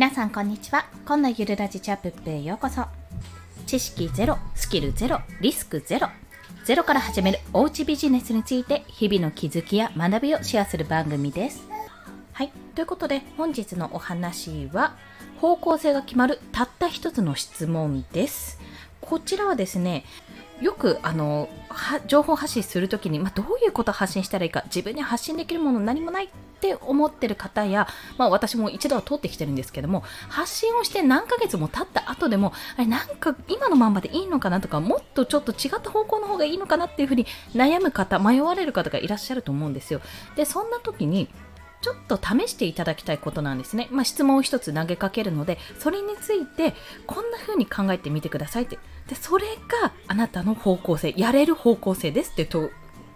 [0.00, 0.86] 皆さんこんにちは。
[1.04, 2.86] 今のゆるラジチャップップへようこそ。
[3.66, 6.08] 知識ゼロスキルゼロリスクゼロ。
[6.64, 11.68] ゼロから始めるおうちビジネスについて日々の気づきや学びをシェアする番組です。
[12.32, 12.50] はい。
[12.74, 14.96] ということで本日のお話は
[15.38, 18.58] 方向性が決まるたった一つの質問です。
[19.02, 20.06] こちらはですね
[20.60, 21.48] よくあの
[22.06, 26.28] 情報発信するときに、まあ、どういうことを発信したらいいか自分に発信できるもの何もないっ
[26.60, 40.00] て思ってる方や、まあ、私も一度は通ってきてるんですけども発信をして何ヶ月も経った後でもあれなんか今のまんまでいいのかなとかもっとちょっと違った方向の方がいいのかなっていうふうに悩む方迷われる方がいらっしゃると思うんですよ
[40.36, 41.28] でそんな時に
[41.80, 43.88] ちょっと試していただきたいことなんですね。
[43.90, 46.74] まあ、質問を一つ投げかけるので、それについて
[47.06, 48.78] こんな風に考えてみてくださいって。
[49.10, 49.46] で、それ
[49.82, 52.70] があなたの方向性、やれる方向性ですって問い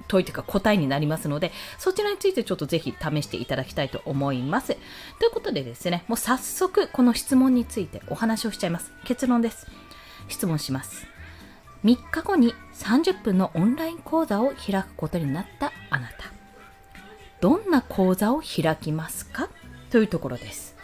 [0.08, 4.76] というか答えになりますので、そちらについてちょっとぜひ試していただきたいと思います。
[5.20, 8.92] ということでですね、もう早速この質問についてお話をしちゃいます。
[9.04, 9.66] 結論です。
[10.28, 11.06] 質問します。
[11.84, 16.32] 3日後に30分のオンライン講座を開くことになったあなた。
[17.40, 19.48] どんな講座を開きますか？
[19.90, 20.74] というところです。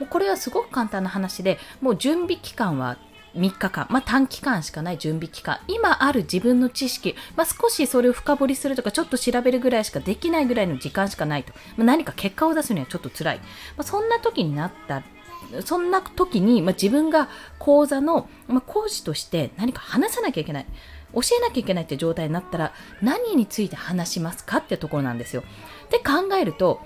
[0.00, 2.98] もうこれはすごく簡単な話で、もう準備期間は
[3.36, 13.40] 3日間、まあ、短期間しかない準備期間、今ある自分の知識、まあ、少しそれを深掘りするとか、ちょっと調べるぐらいしかできないぐらいの時間しかないと、まあ、何か結果を出すにはちょっと辛い。
[13.76, 15.02] まそんな時になった
[15.64, 20.66] そんな時に、ま自分が講座の、ま講師として何か話さなきゃいけない。
[21.14, 25.44] 教えなきゃいけないって状態になったら何について話しますかってところなんですよ。
[25.90, 26.80] で考えると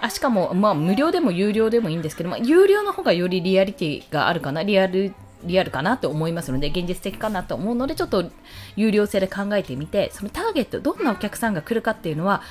[0.00, 8.30] あしかも、まあ、無料でも有料でもいいんですけど、まあ、有料の方がよりリアリティがあるかなリアルリアルかなと思いますので現実的かなと思うのでちょっと
[8.76, 12.42] 有料性で考えてみてそのターゲットどんなお客さんが来るかっていうのは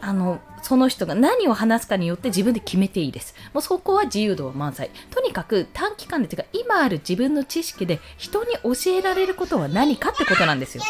[0.00, 3.36] あのその人が何を話すかによって自分で決めていいです。
[3.52, 4.90] もうそこは自由度は満載。
[5.10, 10.82] とにかく短期間でというか今ある自分の知識で人に教えられることは何かってことなんですよ。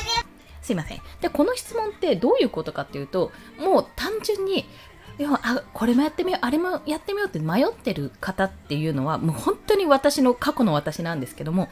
[0.63, 1.01] すいません。
[1.21, 4.65] で、この質問ってどういうことかっていうと、もう単純に、
[5.19, 11.69] でもあこれもやってみよう、あれもやってみようって迷ってる方っていうのは、もう本当に私の過去の私なんですけども、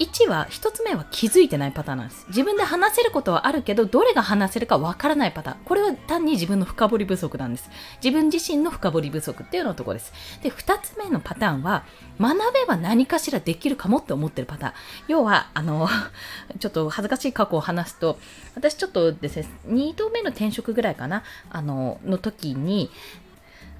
[0.00, 2.24] 1は、1つ目は気づいてないパターンなんです。
[2.28, 5.58] 自分で話せることはあるけど、どれが話せるかわからないパターン。
[5.62, 7.68] これは単に自分の深掘り不足なんです。
[8.02, 10.14] 自分自身の深掘り不足っていうのところです。
[10.42, 11.84] で、2つ目のパターンは、
[12.18, 14.72] 学べば何かしらできるかもって思ってるパターン。
[15.08, 15.86] 要は、あの、
[16.58, 18.18] ちょっと恥ずかしい過去を話すと、
[18.54, 22.90] 私ちょっとですね、2度目の転職ぐらいかな、あの、の時に、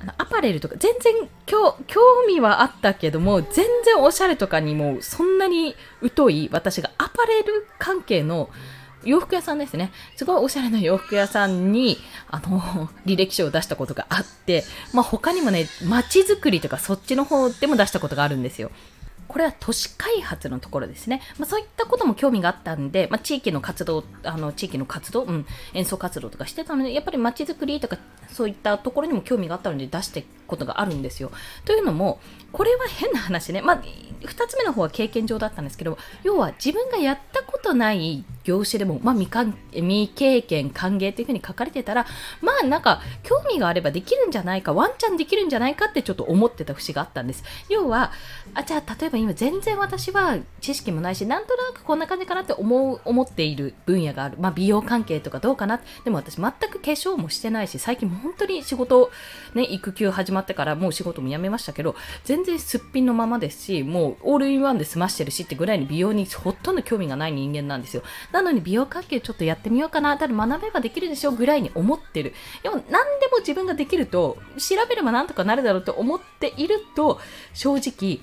[0.01, 1.77] あのアパレルとか全然興
[2.27, 5.75] 味はあったけども全然おしゃれとかにもそんなに
[6.17, 8.49] 疎い私がアパレル関係の
[9.05, 9.93] 洋服屋さんですね。
[10.17, 11.97] すごいおしゃれな洋服屋さんに、
[12.29, 18.71] あの、履歴書を出したことがあって、まあ他にもね、街づくりとかそっちの方でも出したことがあるんですよ。
[19.31, 21.23] これは都市開発のところですね。
[21.39, 27.97] まあ、そういったことも興味があったんで、まあ、地域の活動、あの地域の活動、うん、演奏活動とかしてたので、やっぱり街づくりとか
[28.29, 31.31] そういったところにも興味があったので出してことがあるんですよ。
[31.65, 32.21] というのも、
[32.53, 33.63] これは変な話ね。
[33.63, 33.83] まあ、
[34.21, 39.31] 2つ目の方は経験上だったんですけど、要は自分がやったことない業種でも、まあ、未
[39.73, 42.07] 未経験歓迎というふうに書かれてたら、
[42.41, 47.45] まあなんか興味があればできるんじゃないか、ワンチャンできるんじゃないかってちょっと思ってた節があったんです。
[47.69, 48.13] 要は、
[48.55, 54.37] あじゃあ例えば今全然私は知識もないし、なんとなくこんな感じかなって思う思っている分野がある。
[54.41, 55.81] まあ美容関係とかどうかな。
[56.05, 59.11] でも私全く化粧もしてないし、最近本当に仕事、
[59.55, 68.03] ね、育休始まってからもう仕事も辞めましたけど、全然すっぴんのままですし、もうオールインワンで済ましてるしってぐらいに美容にほとんど興味がない人間なんですよ。
[68.33, 72.35] なのに美容関係ちょっとやってみようかな、ただ学べばできるでしょうぐらいに思ってる。
[72.63, 77.21] でも何でも自分ができると、調べればなんとかなるだろうと思っていると、
[77.55, 78.21] 正直、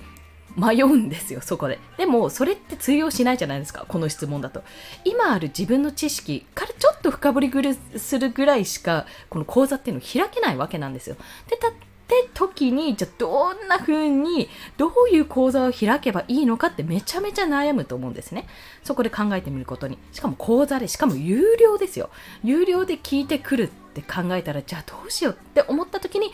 [0.56, 1.78] 迷うんですよ、そこで。
[1.98, 4.64] でも、それって通用しないじゃないですか、この質問だと。
[5.04, 7.52] 今ある自分の知識からちょっと深掘り
[7.96, 11.16] するぐらいしか、この講座っていうのを開けないわけなんですよ。
[11.48, 11.56] で、
[12.08, 18.48] って時に、じゃあどんな風に、どういう講座を開けばいいのかってめちゃめちゃ悩むと思うんですね。
[18.82, 19.98] そこで考えてみることに。
[20.12, 22.08] しかも講座で、しかも有料ですよ。
[22.42, 26.32] 有料で聞いてくるって考えたら、じゃあどうしようって思った時に、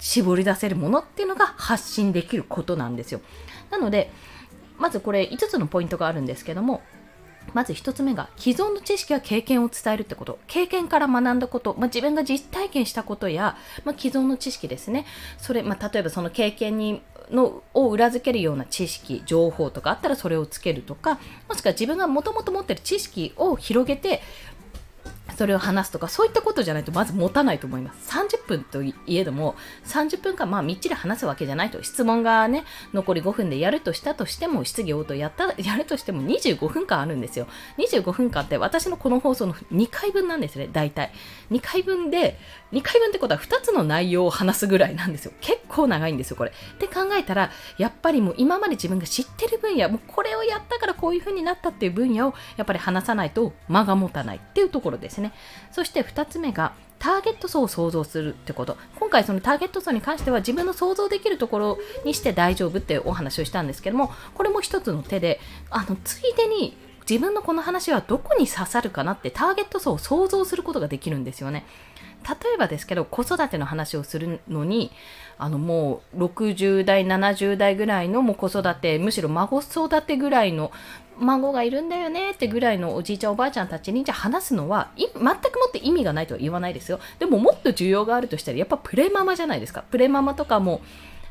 [0.00, 3.20] 絞り出せるものっていうのが発信できることなんですよ。
[3.70, 4.10] なので、
[4.78, 6.82] まずこれ5つのポイントがあるんですけども、
[7.52, 10.38] まず1つ目が既存の知識や経験を伝えるってこと。
[10.46, 15.06] 経験から学んだこと、まあ、自分が実体験したことや、まあ、既存の知識ですね。
[15.38, 21.18] それ、まあ、例えばその経験にのを裏付けるような知識情報とかあったらそれをつけるとか
[21.48, 24.20] もしくは自分がもともと持ってる知識を広げて
[25.36, 31.82] それを話すとかそういったことじゃないとまず持たないと思います30分といえども、30分間まあみっちり話すわけじゃないと。
[31.82, 37.46] 質問がね、残り5分でやるとしたとしても、質疑応答やった、 やるとしても25分間あるんですよ。
[37.78, 41.12] 25分間って私のこの放送の2回分なんですね、大体。
[41.50, 42.38] 2回分で、
[42.72, 45.32] 2回分ってことは2つの内容を話すぐらいなんですよ。
[45.40, 46.50] 結構長いんですよ、これ。
[46.50, 55.23] って考えたら、やっぱりもう今まで自分が知ってる分野、もうこれをやったからこういう風になったっていう分野をやっぱり話さないと間が持たないっていうところですね。
[55.24, 55.32] ね
[55.72, 58.78] そして2つ目が、ターゲット層を想像するってこと。
[58.98, 66.76] 今回そのターゲット層に関しては自分の想像できるところにして大丈夫っていうお話をしたんですけども、これも一つの手で、あの、ついでに
[67.08, 71.66] 自分のこの話はどこに刺さるかなってターゲット層を想像することができるんですよね。
[72.28, 74.90] 例えばですけど子育ての話をするのに
[75.36, 80.72] あのもう60代70代ぐらいのもう子育てむしろ孫育てぐらいの
[81.18, 85.36] 孫がいるんだよねってぐらいのおじいちゃんおばあちゃんたちにじゃ話すのは全くも
[85.68, 86.98] って意味がないとは言わないですよ。
[87.18, 89.84] でももっと需要があるとしたらやっぱプレママじゃないですか。
[89.90, 90.80] プレママとかも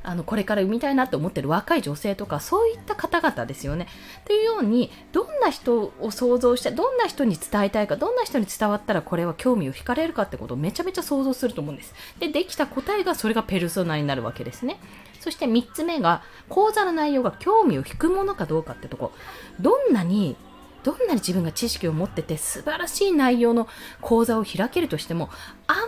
[0.03, 3.87] あのこれから産みたいなって思ってる若い女性とかそういった方々ですよね。
[4.25, 11.93] というようにどんな人を想像してどんな人に伝えたいかどんな人に伝わったらこれは興味を惹かれるかってことをめちゃめちゃ想像すると思うんです。
[12.19, 14.79] でできた答えがそれがペルソナになるわけですね。
[15.19, 19.13] そして3つ目が講座の内容が興味を引くものかどうかってとこ
[19.61, 20.35] どんなに
[20.83, 23.69] どんなに自分が知識を持ってて素晴らしい内容の
[24.01, 25.29] 講座を開けるとしても
[25.67, 25.79] あま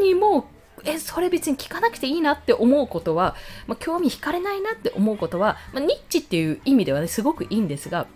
[0.00, 0.48] りにも
[0.84, 3.36] えそれ別に聞かなくていいなって思うことは、
[3.66, 8.06] まあ、興味惹かれないなって思うことは、まあ、ニッチっていう意味ではねすごくいいんですが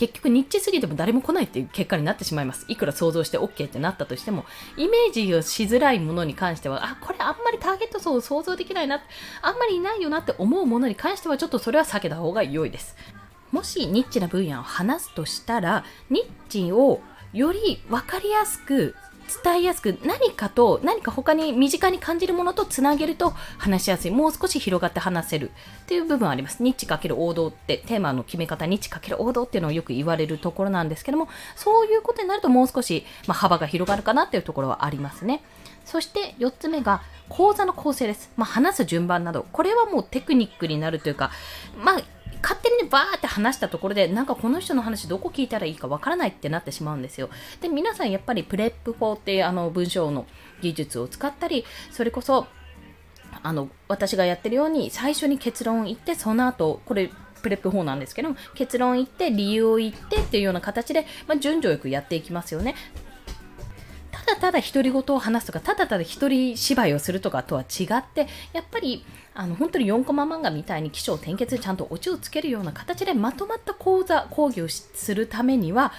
[0.00, 2.64] 結局ニッチすぎても誰も来ないっていう結果になってしまいます。
[2.68, 4.46] いくら想像して OK ってなったとしても、
[4.78, 9.02] イメージをしづらいものに関しては、あ、これあんまりターゲット層を想像できないな、
[9.42, 12.96] あんまりいないよなって思うものに関しては、ちょっとそれは避けた方が良いです。
[13.52, 17.02] もしニッチな分野を話すとしたら、ニッチを
[17.34, 18.94] より分かりやすく
[19.44, 24.10] 伝えやすく何かと何か他に身近に感じるものとつなげると話しやすい。
[24.10, 25.50] もう少し広がって話せる。
[25.50, 26.62] っていう部分あります。
[26.62, 35.42] ニッチ×王道ってテーマの決め方ニッチ×王道っていうのをよく言われるところなんですけどもそういうことになるともう少し、まあ、幅が広がるかなっていうところはありますね。
[35.84, 39.46] そして4つ目が講座の構成です、まあ、話す順番など。
[39.52, 41.30] これはもうテクニックになるというか
[41.82, 42.00] まあ
[42.42, 47.30] 勝手にね、バーって話したところで、なんかこの人の話どこ聞いたらいいかわからないってなってしまうんですよ。
[47.60, 50.26] で、皆さんやっぱりプレップ法っていうあの文章の
[50.62, 52.46] 技術を使ったり、それこそ、
[53.42, 57.10] あの、私がやってるように最初に結論を言って、その後、これ、
[57.40, 62.74] プレップ法なんですけども結論言って理由を言ってっていうような形で、まあ、順序よくやっていきますよね。
[64.30, 69.04] ただただ独り言を話すとか、ただただ一人芝居をするとかとは違って、やっぱり
[69.34, 75.92] あの本当に4コマ漫画みたいに起承転結ちゃんとオチをつけるような形でまとまった講座講義をするためには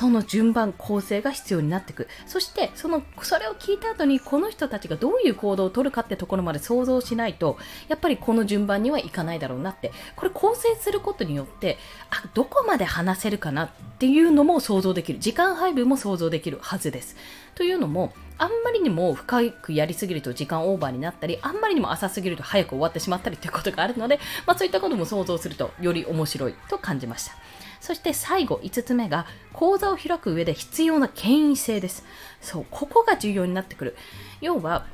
[0.00, 7.58] その順番構成が必要になってくそしてそのそれを聞いた後にこの人たちがどういう行動をとるかってところまで想像しないと
[7.88, 9.92] やっぱりこの順番にはいかないだろうなって。
[10.16, 11.76] これ構成することによって
[12.10, 15.18] あどこまで話せるかなっていうのも想像できる。
[15.18, 17.16] 時間配分も想像できるはずです。
[17.54, 27.34] というのもあんまりにも深くやりすぎると時間オーバーになったり、あんまりにも浅すぎると早く終わってしまったりということがあるので、まあ、そういったことも想像するとより面白いと感じました。
[27.80, 32.04] そして最後、5つ目が、講座を開く上で必要な権威性です。
[32.40, 33.96] そう、ここが重要になってくる。
[34.40, 34.86] 要は、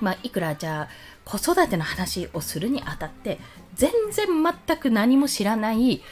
[0.00, 0.88] まあ、いくらじゃあ、
[1.24, 3.38] 子育ての話をするにあたって、
[3.74, 4.26] 全然
[4.66, 6.02] 全く何も知らない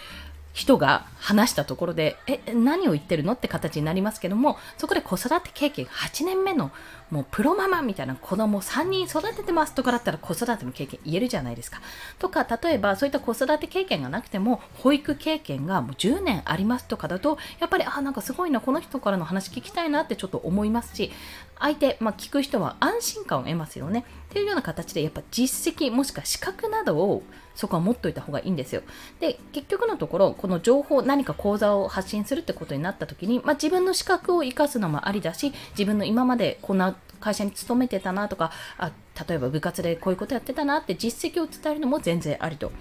[0.55, 6.71] 人が話したところで、え、何を言ってるのって形になりますけども、そこで子育て経験8年目の
[7.11, 11.81] もうプロママみたいな子供3人育ててますとかだったら子育ての経験言えるじゃないですか。
[12.21, 21.11] とか、例えばそういった子育て経験がなくても、保育経験がもう10年ありますとかだと、やっぱり、あ、なんかすごいな、この人からの話聞きたいなってちょっと思いますし、
[21.59, 24.05] 相手、まあ、聞く人は安心感を得ますよね。
[24.35, 27.23] っていうような形で、やっぱ実績もしくは資格などを
[27.55, 28.83] そこは持っといた方がいいんですよ。
[29.21, 38.91] で、結局のところ、この情報、何か講座を発信するってことになった時に、まあ、自分の資格を生かすのもありだし、自分の今までこんな会社に勤めてたなとか、あ
[39.29, 42.73] 例えば部活でこういうことやってたなって実績を伝えるのも全然ありと。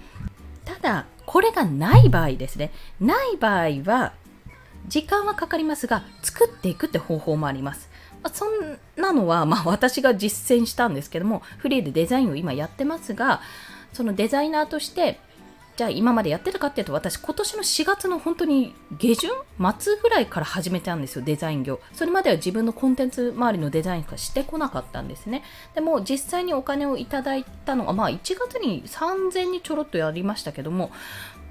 [0.64, 2.72] ただ、これがない場合ですね。
[2.98, 4.12] ない場合は、
[4.88, 7.93] 時間はかかりますが、作っていくって方法もあります。
[8.32, 13.40] そんなのは、まあ、私が実践したんですけども、フリーでデザインを今やってますが、
[13.92, 15.20] そのデザイナーとして
[15.76, 19.30] じゃあ今までやってたかっていうと私今年の4月の本当に下旬
[19.80, 21.80] 末ぐらいから始めたんですよデザイン業。
[21.92, 25.42] それまでは自分のコンテンツ周りのデザインしかしてこなかったんですね。
[25.74, 30.92] でも実際にお金をいただいたのがまあ1月に3000にちょろっとやりましたけども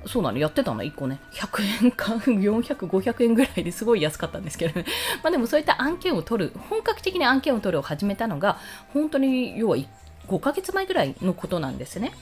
[0.06, 1.20] そうなの、やってたの、1個ね。
[1.34, 4.86] 100円か、400、500円ぐらいですごい安かったんですけどね。
[5.24, 8.58] まあでもそういった案件を取る、本格的に案件を取るを始めたのが、
[8.94, 9.78] 本当に要は
[10.28, 12.14] 5ヶ月前ぐらいのことなんですね。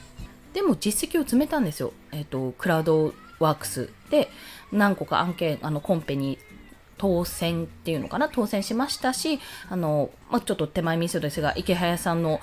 [0.54, 1.92] でも実績を積めたんですよ。
[2.12, 4.30] えっ、ー、と、クラウドワークスで
[4.70, 6.38] 何個か案件、あの、コンペに
[6.98, 12.40] 当選っていうのかな当選しましたし、あの、まあ、ちょっと手前ミスですが、池早さんの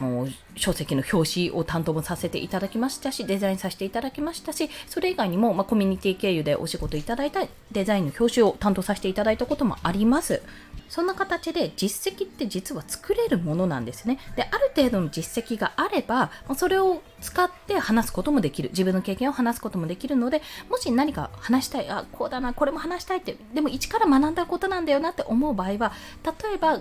[0.00, 7.40] の書籍の表紙を担当もさせていただきましたしデザインさせていただきましたしそれ以外にも、まあ、コミュニティ経由でお仕事いただいた
[7.72, 10.42] デザインの表紙を担当させていただいたこともあります。
[10.88, 14.18] そんな形で実績って実は作れるものなんですね。
[14.34, 18.70] である程度の実績があればそれを使って話すこともできる。
[18.70, 25.92] 自分の経験を話すこともできるのでもし何か話したいあこうだなこれも話したいってでも一から学んだことなんだよなって思う場合は
[26.24, 26.80] 例えば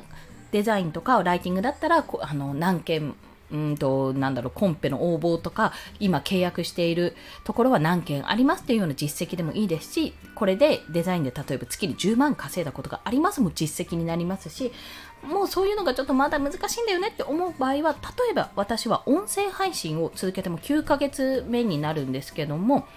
[0.51, 3.15] デザインとかライティングだったらあの何件
[3.51, 14.71] うんと、なんだろう、コンペの応募とか、今契約しているところは何件ありますっていうような実績でもいいですし、これでデザインで例えば月に10万稼いだことがありますも実績になりますし、
[15.23, 22.87] もうそういうのがちょっとまだ難しいんだよねって思う場合は、例えば私は音声配信を続けても9ヶ月目になるんですけども、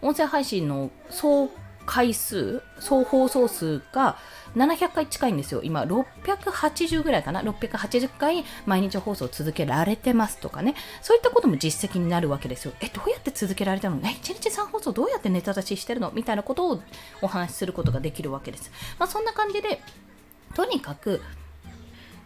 [0.00, 1.50] 音声配信の総
[1.90, 4.18] 回数、総放送数が
[4.54, 5.62] 700回近いんですよ。
[5.64, 10.74] 今、680ぐらいかな ?680 回毎日放送を続けられてますとかね。
[11.00, 12.74] そういったことも実績になるわけですよ。
[12.82, 13.96] え、どうやって続けられたの？
[14.02, 16.12] え、1日3放送どうやってネタ出ししてるの？
[16.14, 16.82] みたいなことを
[17.22, 18.70] お話しすることができるわけです。
[18.98, 19.80] まあ、そんな感じで、
[20.54, 21.22] とにかく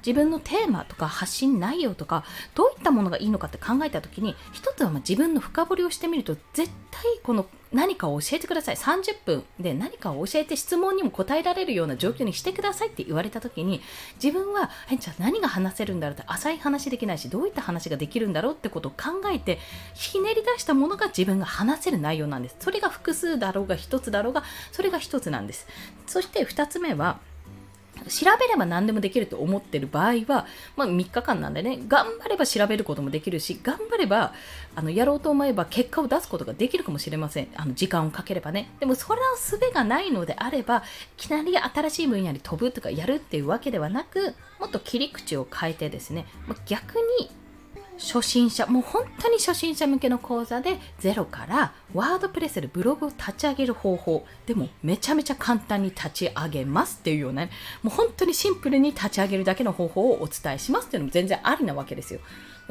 [0.04, 8.76] 自分のテーマとか発信内容とかどういったものがいいのかって考えた時に一つはま自分の深掘りをしてみると絶対この何かを教えてください。
[8.76, 13.80] 30分で何かを教えて質問にも答えられるような状況にしてくださいって言われた時に
[14.22, 19.58] 自分はえじゃあ何が話せるんだろうって浅い話できないしどういった話ができるんだろうってことを考えて
[19.94, 22.56] ひねり出したものが自分が話せる内容なんです。
[22.60, 25.66] それが複数だろうが1つだろうがそれが1つなんです。
[26.06, 27.20] そして2つ目は
[28.04, 34.32] 調べれば何でもできると思ってる場合は、まあ、3日間なんでね、頑張れば調べることもできるし、頑張れば
[34.74, 37.48] あのやろうと思えば結果を出すことができるかもしれません。
[37.54, 38.70] あの時間をかければね。
[38.80, 40.82] でも、それは術がないのであれば、い
[41.16, 47.30] きなり新しい分野に飛ぶとかやるっていうわけではなく、もっと切り口を変えてですね、ま逆に
[47.98, 57.50] 初心者、もう本当に初心者向けの講座でゼロからワードプレスでブログを立ち上げる方法、でもめちゃめちゃ簡単に立ち上げますっていうような、ね、
[57.82, 62.20] もう本当にシンプルに立ち上げるだけの方法をお伝えしますっていうのも全然ありなわけですよ。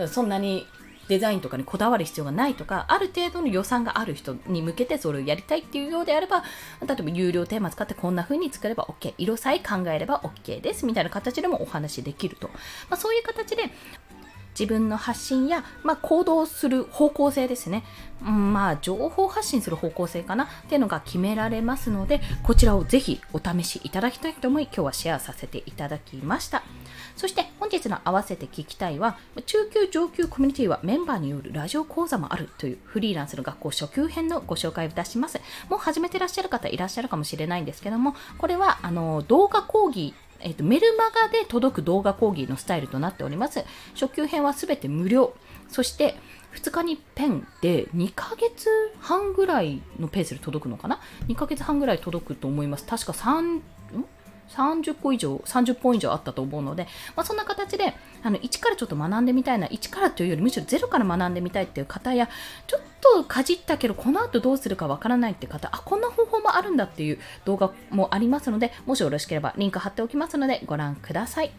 [0.07, 0.67] そんなに
[1.07, 6.43] デザインとかにこだわる必要がないとか、ある程度の予算がある人に向けてそれをやりたいっていうようであれば、
[6.87, 12.47] 例えば有料テーマ使ってこんな風に作れば OK、色さえ考えれば OK ですみたいな形でもお話できると。
[12.89, 13.71] まあ、そういう形で
[14.51, 17.83] 自分の発信や、まあ、行動する方向性ですね、
[18.25, 20.45] うん、まあ情報発信する方向性かな。
[20.45, 26.63] っていうのが決められますのでこちらをぜひお試しいただきたいと思い今日はシェアさせていただきました。
[27.15, 35.39] そして本日の合わせて聞きたいは中級上級コミュニティはメンバーによるラジオ講座もあるというフリーランスの学校初級編のご紹介をいたします。
[35.69, 43.63] もう始めてらっしゃる方いらっしゃるかもしれないんですけどもこれはあの動画講義えーと、メルマガで届く動画講義のスタイルとなっております。
[43.93, 45.33] 初級編はすべて無料。
[45.69, 46.15] そして、
[46.55, 48.69] 2日にペンで2ヶ月
[48.99, 52.85] 半ぐらいのペースで届くのかな ?2 ヶ月半ぐらい届くと思います。
[52.85, 53.61] 確か3、
[54.55, 57.93] 30個以上、30本以上あったと思うので、まあ、そんな形で、
[58.23, 62.29] あの、1からちょっと学んでみたいな、1からというよりむしろ0から学んでみたいっていう方や、
[62.67, 71.51] ちょっとかじったけど、この後どうするかわからないって方、あ、こんな方法もあるんだっていう動画もありますので、もしよろしければリンク貼っておきますので、ご覧ください。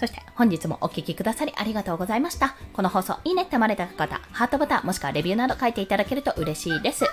[0.00, 2.56] そして本日もお聴きくださりありがとうございました。
[2.72, 7.04] この放送いいねって思われた方、ハートボタンもしくはレビューなど書いていただけると嬉しいです。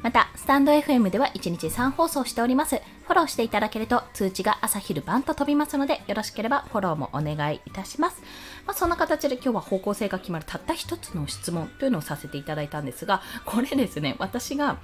[0.00, 2.76] また、スタンド FM では1日3放送しております。
[2.76, 8.22] フォローしていただけると通知が朝昼晩と飛びますので、よろしければフォローもお願いいたします。
[8.64, 14.78] まあ、そんな形で今日は方向性が決まるたった一つの質問というのをさせていただいたんですが、これですね、私が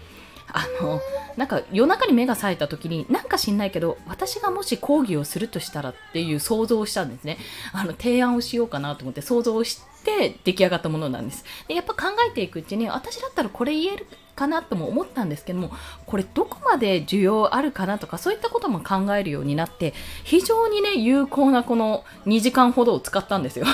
[0.53, 1.01] あの
[1.37, 7.39] なんか夜中に目が冴えた時になんか知んないけど私がもし講義をするとしたらっていう想像をしたんですね。
[7.73, 11.45] あの提案をしようかなと思って想像をして出来上がったものなんです。
[11.67, 15.71] でやっぱ考えていくうちに私だったらこれ言えるかなとも思ったんですけども
[16.07, 23.67] これどこまで需要あるかなとかそういったことも考えるようになって非常にね有効なこの2時間ほどを使ったんですよ。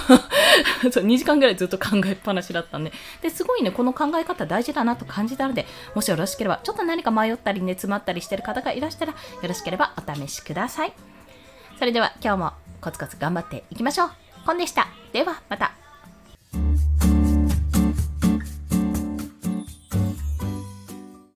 [0.91, 2.93] そう2時間ぐらいずっと考えっぱなしだったんで。
[3.23, 10.93] ですごいねこの考え方大事だなと感じたのでもしよろしければちょっと何か迷ったりね詰まったりしてる方がいらしたらよろしければお試しください。
[11.79, 14.11] それでは今日もコツコツ頑張っていきましょう。
[14.47, 14.89] コンでした。
[15.13, 15.73] ではまた。